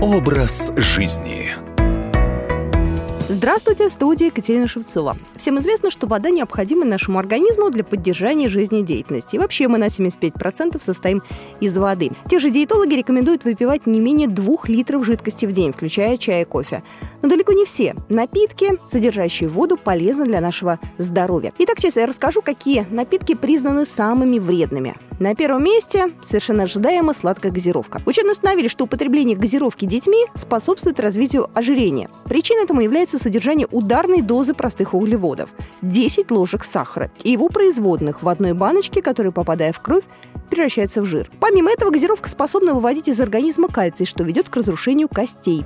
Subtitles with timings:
[0.00, 1.48] Образ жизни.
[3.28, 5.16] Здравствуйте, в студии Екатерина Шевцова.
[5.34, 9.34] Всем известно, что вода необходима нашему организму для поддержания жизнедеятельности.
[9.34, 11.24] И вообще мы на 75% состоим
[11.58, 12.12] из воды.
[12.30, 16.44] Те же диетологи рекомендуют выпивать не менее 2 литров жидкости в день, включая чай и
[16.44, 16.84] кофе.
[17.20, 21.52] Но далеко не все напитки, содержащие воду, полезны для нашего здоровья.
[21.58, 24.94] Итак, сейчас я расскажу, какие напитки признаны самыми вредными.
[25.18, 28.00] На первом месте совершенно ожидаемо сладкая газировка.
[28.06, 32.08] Ученые установили, что употребление газировки детьми способствует развитию ожирения.
[32.26, 35.50] Причиной этому является содержание ударной дозы простых углеводов–
[35.82, 40.04] 10 ложек сахара и его производных в одной баночке, которая, попадая в кровь,
[40.50, 41.28] превращается в жир.
[41.40, 45.64] Помимо этого, газировка способна выводить из организма кальций, что ведет к разрушению костей.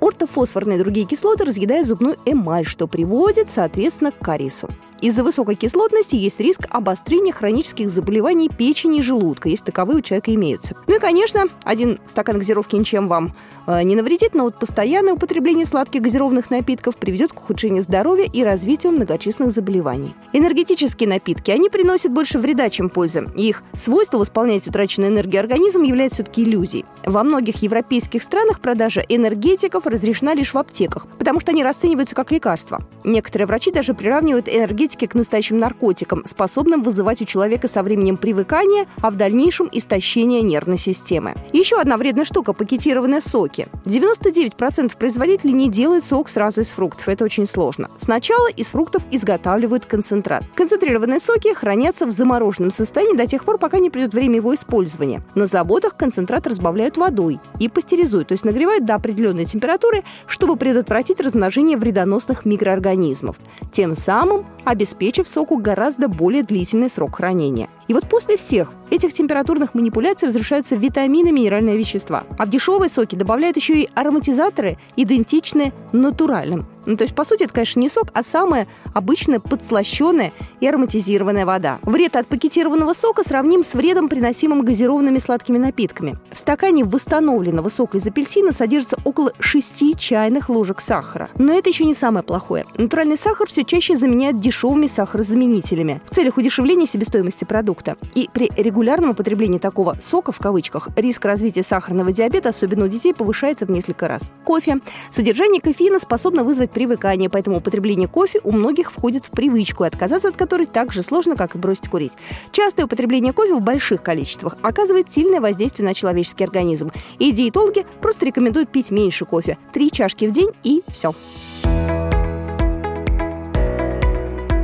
[0.00, 4.68] Ортофосфорные и другие кислоты разъедают зубную эмаль, что приводит, соответственно, к кариесу.
[5.04, 10.34] Из-за высокой кислотности есть риск обострения хронических заболеваний печени и желудка, если таковые у человека
[10.34, 10.76] имеются.
[10.86, 13.34] Ну и, конечно, один стакан газировки ничем вам
[13.66, 18.42] э, не навредит, но вот постоянное употребление сладких газированных напитков приведет к ухудшению здоровья и
[18.42, 20.14] развитию многочисленных заболеваний.
[20.32, 23.28] Энергетические напитки, они приносят больше вреда, чем пользы.
[23.36, 26.86] Их свойство восполнять утраченную энергию организм является все-таки иллюзией.
[27.04, 32.32] Во многих европейских странах продажа энергетиков разрешена лишь в аптеках, потому что они расцениваются как
[32.32, 32.80] лекарства.
[33.04, 38.16] Некоторые врачи даже приравнивают энергетики наркотики к настоящим наркотикам, способным вызывать у человека со временем
[38.16, 41.34] привыкания, а в дальнейшем истощение нервной системы.
[41.52, 43.66] Еще одна вредная штука– пакетированные соки.
[43.84, 47.08] 99% производителей не делают сок сразу из фруктов.
[47.08, 47.90] Это очень сложно.
[47.98, 50.44] Сначала из фруктов изготавливают концентрат.
[50.54, 55.22] Концентрированные соки хранятся в замороженном состоянии до тех пор, пока не придет время его использования.
[55.34, 61.20] На заводах концентрат разбавляют водой и пастеризуют, то есть нагревают до определенной температуры, чтобы предотвратить
[61.20, 63.36] размножение вредоносных микроорганизмов.
[63.72, 67.68] Тем самым обеспечив соку гораздо более длительный срок хранения.
[67.88, 72.24] И вот после всех этих температурных манипуляций разрушаются витамины и минеральные вещества.
[72.38, 76.66] А в дешевые соки добавляют еще и ароматизаторы, идентичные натуральным.
[76.86, 81.46] Ну, то есть, по сути, это, конечно, не сок, а самая обычная подслащенная и ароматизированная
[81.46, 81.78] вода.
[81.82, 86.16] Вред от пакетированного сока сравним с вредом, приносимым газированными сладкими напитками.
[86.30, 91.30] В стакане восстановленного сока из апельсина содержится около 6 чайных ложек сахара.
[91.38, 92.66] Но это еще не самое плохое.
[92.76, 97.96] Натуральный сахар все чаще заменяют дешевыми сахарозаменителями в целях удешевления себестоимости продукта.
[98.14, 103.14] И при регулярном употреблении такого «сока» в кавычках риск развития сахарного диабета, особенно у детей,
[103.14, 104.30] повышается в несколько раз.
[104.44, 104.80] Кофе.
[105.10, 110.28] Содержание кофеина способно вызвать привыкание, поэтому употребление кофе у многих входит в привычку, и отказаться
[110.28, 112.12] от которой так же сложно, как и бросить курить.
[112.52, 116.90] Частое употребление кофе в больших количествах оказывает сильное воздействие на человеческий организм.
[117.18, 119.58] И диетологи просто рекомендуют пить меньше кофе.
[119.72, 121.14] Три чашки в день и все.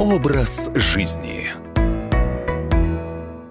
[0.01, 1.60] Образ жизни.